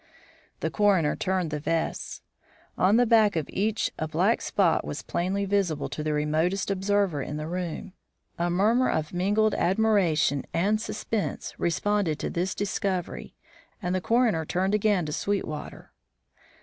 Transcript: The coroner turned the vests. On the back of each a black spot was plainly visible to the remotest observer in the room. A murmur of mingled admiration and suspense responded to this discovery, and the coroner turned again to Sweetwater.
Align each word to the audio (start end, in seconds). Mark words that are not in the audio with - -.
The 0.61 0.71
coroner 0.71 1.15
turned 1.15 1.51
the 1.51 1.59
vests. 1.59 2.23
On 2.75 2.97
the 2.97 3.05
back 3.05 3.35
of 3.35 3.47
each 3.51 3.91
a 3.99 4.07
black 4.07 4.41
spot 4.41 4.83
was 4.83 5.03
plainly 5.03 5.45
visible 5.45 5.89
to 5.89 6.01
the 6.03 6.11
remotest 6.11 6.71
observer 6.71 7.21
in 7.21 7.37
the 7.37 7.45
room. 7.47 7.93
A 8.39 8.49
murmur 8.49 8.89
of 8.89 9.13
mingled 9.13 9.53
admiration 9.53 10.43
and 10.55 10.81
suspense 10.81 11.53
responded 11.59 12.17
to 12.17 12.31
this 12.31 12.55
discovery, 12.55 13.35
and 13.79 13.93
the 13.93 14.01
coroner 14.01 14.43
turned 14.43 14.73
again 14.73 15.05
to 15.05 15.13
Sweetwater. 15.13 15.91